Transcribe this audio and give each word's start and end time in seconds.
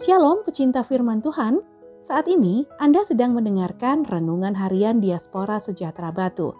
Shalom 0.00 0.40
pecinta 0.48 0.80
firman 0.80 1.20
Tuhan, 1.20 1.60
saat 2.00 2.24
ini 2.24 2.64
Anda 2.80 3.04
sedang 3.04 3.36
mendengarkan 3.36 4.08
Renungan 4.08 4.56
Harian 4.56 4.96
Diaspora 4.96 5.60
Sejahtera 5.60 6.08
Batu. 6.08 6.56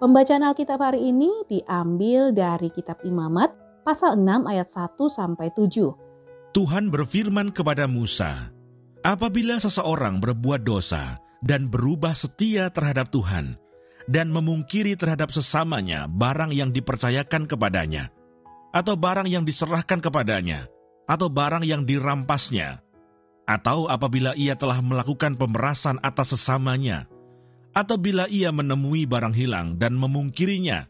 Pembacaan 0.00 0.40
Alkitab 0.40 0.80
hari 0.80 1.12
ini 1.12 1.28
diambil 1.52 2.32
dari 2.32 2.72
kitab 2.72 2.96
Imamat 3.04 3.52
pasal 3.84 4.16
6 4.16 4.48
ayat 4.48 4.72
1 4.72 4.96
sampai 5.04 5.52
7. 5.52 6.56
Tuhan 6.56 6.88
berfirman 6.88 7.52
kepada 7.52 7.84
Musa, 7.84 8.56
Apabila 9.04 9.60
seseorang 9.60 10.16
berbuat 10.24 10.64
dosa 10.64 11.20
dan 11.44 11.68
berubah 11.68 12.16
setia 12.16 12.72
terhadap 12.72 13.12
Tuhan, 13.12 13.60
dan 14.08 14.32
memungkiri 14.32 14.96
terhadap 14.96 15.28
sesamanya 15.28 16.08
barang 16.08 16.56
yang 16.56 16.72
dipercayakan 16.72 17.52
kepadanya, 17.52 18.08
atau 18.72 18.96
barang 18.96 19.28
yang 19.28 19.44
diserahkan 19.44 20.00
kepadanya, 20.00 20.72
atau 21.08 21.32
barang 21.32 21.64
yang 21.64 21.88
dirampasnya, 21.88 22.84
atau 23.48 23.88
apabila 23.88 24.36
ia 24.36 24.52
telah 24.60 24.84
melakukan 24.84 25.40
pemerasan 25.40 25.96
atas 26.04 26.36
sesamanya, 26.36 27.08
atau 27.72 27.96
bila 27.96 28.28
ia 28.28 28.52
menemui 28.52 29.08
barang 29.08 29.32
hilang 29.32 29.80
dan 29.80 29.96
memungkirinya, 29.96 30.84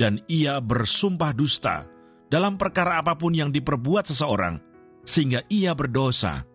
dan 0.00 0.24
ia 0.24 0.56
bersumpah 0.56 1.36
dusta 1.36 1.84
dalam 2.32 2.56
perkara 2.56 2.96
apa 3.04 3.12
pun 3.20 3.36
yang 3.36 3.52
diperbuat 3.52 4.08
seseorang, 4.08 4.56
sehingga 5.04 5.44
ia 5.52 5.76
berdosa. 5.76 6.48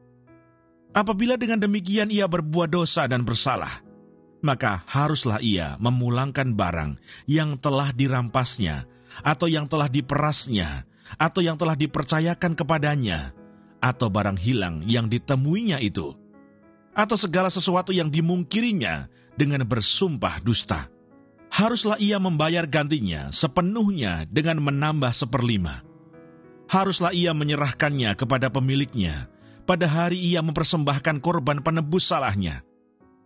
Apabila 0.98 1.38
dengan 1.38 1.62
demikian 1.62 2.10
ia 2.10 2.26
berbuat 2.26 2.74
dosa 2.74 3.06
dan 3.06 3.22
bersalah, 3.22 3.86
maka 4.42 4.82
haruslah 4.90 5.38
ia 5.38 5.78
memulangkan 5.78 6.58
barang 6.58 6.98
yang 7.30 7.62
telah 7.62 7.94
dirampasnya, 7.94 8.90
atau 9.22 9.46
yang 9.46 9.70
telah 9.70 9.86
diperasnya, 9.86 10.90
atau 11.16 11.40
yang 11.40 11.56
telah 11.56 11.80
dipercayakan 11.80 12.52
kepadanya, 12.60 13.32
atau 13.80 14.12
barang 14.12 14.36
hilang 14.36 14.84
yang 14.84 15.08
ditemuinya 15.08 15.80
itu, 15.80 16.12
atau 16.92 17.16
segala 17.16 17.48
sesuatu 17.48 17.96
yang 17.96 18.12
dimungkirinya 18.12 19.08
dengan 19.40 19.64
bersumpah 19.64 20.44
dusta. 20.44 20.92
Haruslah 21.48 21.96
ia 21.96 22.20
membayar 22.20 22.68
gantinya 22.68 23.32
sepenuhnya 23.32 24.28
dengan 24.28 24.60
menambah 24.60 25.16
seperlima. 25.16 25.88
Haruslah 26.68 27.16
ia 27.16 27.32
menyerahkannya 27.32 28.12
kepada 28.20 28.52
pemiliknya 28.52 29.32
pada 29.68 29.88
hari 29.88 30.16
ia 30.16 30.40
mempersembahkan 30.40 31.20
korban 31.20 31.60
penebus 31.60 32.08
salahnya. 32.08 32.64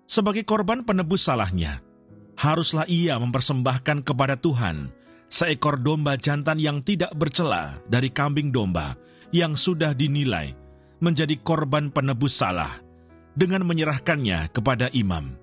Sebagai 0.10 0.42
korban 0.44 0.82
penebus 0.82 1.24
salahnya, 1.26 1.86
haruslah 2.36 2.90
ia 2.90 3.16
mempersembahkan 3.22 4.02
kepada 4.02 4.36
Tuhan 4.36 4.90
seekor 5.32 5.80
domba 5.80 6.20
jantan 6.20 6.60
yang 6.60 6.84
tidak 6.84 7.16
bercela 7.16 7.80
dari 7.88 8.12
kambing 8.12 8.52
domba 8.52 9.00
yang 9.32 9.56
sudah 9.56 9.96
dinilai 9.96 10.52
menjadi 11.00 11.40
korban 11.40 11.88
penebus 11.90 12.36
salah 12.36 12.84
dengan 13.34 13.64
menyerahkannya 13.64 14.52
kepada 14.52 14.92
imam. 14.92 15.40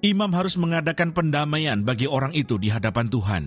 Imam 0.00 0.32
harus 0.32 0.56
mengadakan 0.56 1.12
pendamaian 1.12 1.84
bagi 1.84 2.08
orang 2.08 2.32
itu 2.32 2.56
di 2.56 2.72
hadapan 2.72 3.06
Tuhan, 3.12 3.44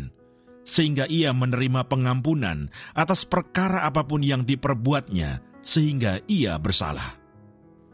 sehingga 0.61 1.09
ia 1.09 1.33
menerima 1.33 1.89
pengampunan 1.89 2.69
atas 2.93 3.25
perkara 3.25 3.87
apa 3.87 4.05
pun 4.05 4.21
yang 4.21 4.45
diperbuatnya, 4.45 5.41
sehingga 5.65 6.21
ia 6.29 6.59
bersalah. 6.61 7.17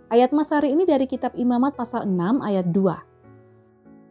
Ayat 0.10 0.34
Mas 0.34 0.50
hari 0.50 0.74
ini 0.74 0.90
dari 0.90 1.06
kitab 1.06 1.38
Imamat 1.38 1.78
pasal 1.78 2.10
6 2.10 2.42
ayat 2.44 2.68
2. 2.74 3.17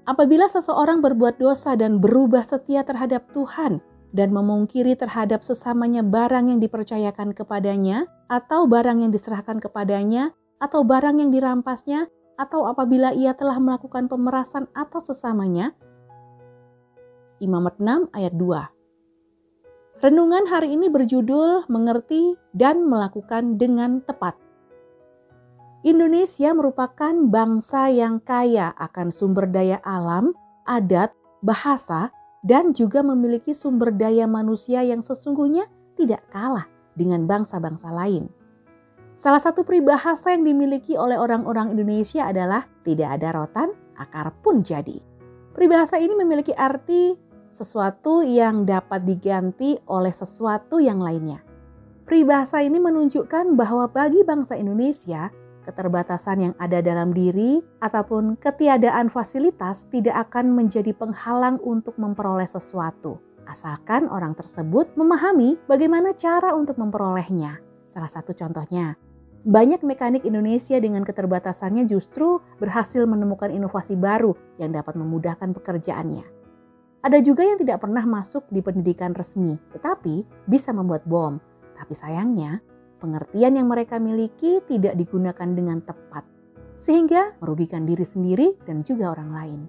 Apabila 0.07 0.47
seseorang 0.47 1.03
berbuat 1.03 1.43
dosa 1.43 1.75
dan 1.75 1.99
berubah 1.99 2.47
setia 2.47 2.87
terhadap 2.87 3.27
Tuhan 3.35 3.83
dan 4.15 4.31
memungkiri 4.31 4.95
terhadap 4.95 5.43
sesamanya 5.43 6.07
barang 6.07 6.47
yang 6.47 6.63
dipercayakan 6.63 7.35
kepadanya, 7.35 8.07
atau 8.31 8.71
barang 8.71 9.03
yang 9.03 9.11
diserahkan 9.11 9.59
kepadanya, 9.59 10.31
atau 10.63 10.87
barang 10.87 11.19
yang 11.19 11.35
dirampasnya, 11.35 12.07
atau 12.39 12.71
apabila 12.71 13.11
ia 13.19 13.35
telah 13.35 13.59
melakukan 13.59 14.07
pemerasan 14.07 14.71
atas 14.79 15.11
sesamanya. 15.11 15.75
Imamat 17.42 17.83
6 17.83 18.07
ayat 18.14 18.33
2 18.39 20.07
Renungan 20.07 20.45
hari 20.47 20.79
ini 20.79 20.86
berjudul 20.86 21.67
Mengerti 21.67 22.39
dan 22.55 22.86
Melakukan 22.86 23.59
dengan 23.59 24.07
Tepat. 24.07 24.45
Indonesia 25.85 26.57
merupakan 26.57 27.13
bangsa 27.29 27.92
yang 27.92 28.23
kaya 28.25 28.73
akan 28.81 29.13
sumber 29.13 29.45
daya 29.51 29.77
alam, 29.85 30.33
adat, 30.64 31.13
bahasa, 31.45 32.14
dan 32.41 32.73
juga 32.73 33.05
memiliki 33.05 33.53
sumber 33.53 33.92
daya 33.92 34.25
manusia 34.25 34.81
yang 34.86 35.05
sesungguhnya 35.05 35.69
tidak 35.98 36.25
kalah 36.33 36.65
dengan 36.97 37.29
bangsa-bangsa 37.29 37.92
lain. 37.92 38.31
Salah 39.17 39.41
satu 39.41 39.65
peribahasa 39.65 40.33
yang 40.36 40.45
dimiliki 40.45 40.97
oleh 40.97 41.17
orang-orang 41.17 41.73
Indonesia 41.73 42.29
adalah 42.29 42.69
tidak 42.85 43.20
ada 43.20 43.33
rotan, 43.33 43.69
akar 43.97 44.33
pun 44.45 44.61
jadi. 44.61 45.01
Peribahasa 45.57 45.97
ini 45.97 46.13
memiliki 46.13 46.53
arti 46.53 47.17
sesuatu 47.48 48.20
yang 48.20 48.69
dapat 48.69 49.09
diganti 49.09 49.81
oleh 49.89 50.13
sesuatu 50.13 50.77
yang 50.77 51.01
lainnya. 51.01 51.41
Peribahasa 52.05 52.61
ini 52.61 52.77
menunjukkan 52.77 53.57
bahwa 53.57 53.89
bagi 53.89 54.20
bangsa 54.20 54.61
Indonesia, 54.61 55.33
keterbatasan 55.67 56.39
yang 56.39 56.55
ada 56.63 56.79
dalam 56.79 57.11
diri, 57.11 57.59
ataupun 57.83 58.39
ketiadaan 58.39 59.11
fasilitas 59.11 59.91
tidak 59.91 60.31
akan 60.31 60.55
menjadi 60.55 60.95
penghalang 60.95 61.59
untuk 61.67 61.99
memperoleh 61.99 62.47
sesuatu, 62.47 63.19
asalkan 63.51 64.07
orang 64.07 64.39
tersebut 64.39 64.95
memahami 64.95 65.59
bagaimana 65.67 66.15
cara 66.15 66.55
untuk 66.55 66.79
memperolehnya. 66.79 67.59
Salah 67.91 68.11
satu 68.11 68.31
contohnya, 68.31 68.95
banyak 69.47 69.87
mekanik 69.87 70.27
Indonesia 70.27 70.75
dengan 70.83 71.07
keterbatasannya 71.07 71.87
justru 71.87 72.43
berhasil 72.59 73.07
menemukan 73.07 73.51
inovasi 73.51 73.95
baru 73.95 74.35
yang 74.59 74.75
dapat 74.75 74.98
memudahkan 74.98 75.55
pekerjaannya. 75.55 76.27
Ada 77.07 77.23
juga 77.23 77.47
yang 77.47 77.55
tidak 77.55 77.79
pernah 77.79 78.03
masuk 78.03 78.51
di 78.51 78.59
pendidikan 78.59 79.15
resmi, 79.15 79.55
tetapi 79.71 80.27
bisa 80.51 80.75
membuat 80.75 81.07
bom. 81.07 81.39
Tapi 81.79 81.95
sayangnya, 81.95 82.59
pengertian 82.98 83.57
yang 83.57 83.68
mereka 83.68 84.01
miliki 84.01 84.61
tidak 84.67 84.96
digunakan 84.96 85.48
dengan 85.52 85.80
tepat, 85.84 86.24
sehingga 86.77 87.36
merugikan 87.40 87.84
diri 87.84 88.05
sendiri 88.05 88.57
dan 88.64 88.84
juga 88.84 89.12
orang 89.12 89.30
lain. 89.33 89.61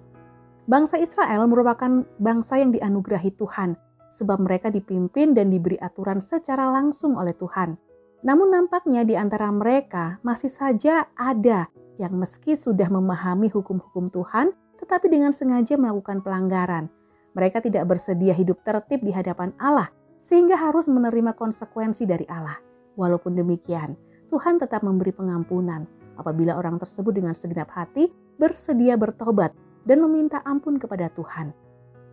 Bangsa 0.68 1.00
Israel 1.00 1.48
merupakan 1.48 2.04
bangsa 2.20 2.60
yang 2.60 2.76
dianugerahi 2.76 3.32
Tuhan, 3.32 3.80
sebab 4.12 4.44
mereka 4.44 4.68
dipimpin 4.68 5.32
dan 5.32 5.48
diberi 5.48 5.80
aturan 5.80 6.20
secara 6.20 6.68
langsung 6.68 7.16
oleh 7.16 7.32
Tuhan. 7.32 7.80
Namun, 8.20 8.52
nampaknya 8.52 9.06
di 9.06 9.16
antara 9.16 9.48
mereka 9.48 10.20
masih 10.20 10.52
saja 10.52 11.08
ada 11.16 11.72
yang 11.96 12.18
meski 12.20 12.52
sudah 12.52 12.92
memahami 12.92 13.48
hukum-hukum 13.48 14.12
Tuhan, 14.12 14.52
tetapi 14.76 15.08
dengan 15.08 15.32
sengaja 15.32 15.80
melakukan 15.80 16.20
pelanggaran. 16.20 16.92
Mereka 17.32 17.64
tidak 17.64 17.88
bersedia 17.88 18.36
hidup 18.36 18.60
tertib 18.60 19.00
di 19.00 19.14
hadapan 19.14 19.56
Allah, 19.56 19.88
sehingga 20.20 20.58
harus 20.58 20.84
menerima 20.90 21.32
konsekuensi 21.32 22.04
dari 22.04 22.26
Allah. 22.28 22.67
Walaupun 22.98 23.38
demikian, 23.38 23.94
Tuhan 24.26 24.58
tetap 24.58 24.82
memberi 24.82 25.14
pengampunan 25.14 25.86
apabila 26.18 26.58
orang 26.58 26.82
tersebut 26.82 27.14
dengan 27.14 27.30
segenap 27.32 27.70
hati 27.70 28.10
bersedia 28.36 28.98
bertobat 28.98 29.54
dan 29.86 30.02
meminta 30.02 30.42
ampun 30.42 30.82
kepada 30.82 31.06
Tuhan. 31.14 31.54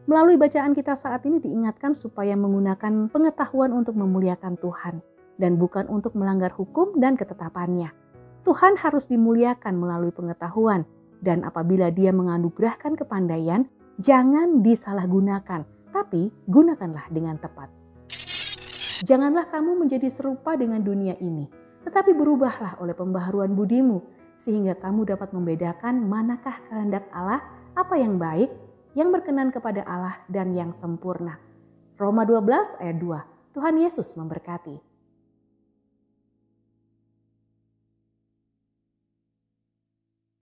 Melalui 0.06 0.38
bacaan 0.38 0.78
kita 0.78 0.94
saat 0.94 1.26
ini 1.26 1.42
diingatkan 1.42 1.98
supaya 1.98 2.38
menggunakan 2.38 3.10
pengetahuan 3.10 3.74
untuk 3.74 3.98
memuliakan 3.98 4.54
Tuhan 4.62 5.02
dan 5.42 5.58
bukan 5.58 5.90
untuk 5.90 6.14
melanggar 6.14 6.54
hukum 6.54 6.94
dan 7.02 7.18
ketetapannya. 7.18 7.90
Tuhan 8.46 8.78
harus 8.78 9.10
dimuliakan 9.10 9.74
melalui 9.82 10.14
pengetahuan 10.14 10.86
dan 11.26 11.42
apabila 11.42 11.90
dia 11.90 12.14
menganugerahkan 12.14 12.94
kepandaian, 12.94 13.66
jangan 13.98 14.62
disalahgunakan, 14.62 15.66
tapi 15.90 16.30
gunakanlah 16.46 17.10
dengan 17.10 17.42
tepat. 17.42 17.74
Janganlah 19.06 19.46
kamu 19.54 19.86
menjadi 19.86 20.10
serupa 20.10 20.58
dengan 20.58 20.82
dunia 20.82 21.14
ini, 21.22 21.46
tetapi 21.86 22.18
berubahlah 22.18 22.82
oleh 22.82 22.98
pembaharuan 22.98 23.54
budimu, 23.54 24.02
sehingga 24.34 24.74
kamu 24.74 25.14
dapat 25.14 25.30
membedakan 25.30 26.10
manakah 26.10 26.58
kehendak 26.66 27.06
Allah, 27.14 27.46
apa 27.78 28.02
yang 28.02 28.18
baik, 28.18 28.50
yang 28.98 29.14
berkenan 29.14 29.54
kepada 29.54 29.86
Allah, 29.86 30.26
dan 30.26 30.50
yang 30.58 30.74
sempurna. 30.74 31.38
Roma 32.02 32.26
12 32.26 32.82
ayat 32.82 32.98
2, 32.98 33.54
Tuhan 33.54 33.78
Yesus 33.78 34.18
memberkati. 34.18 34.95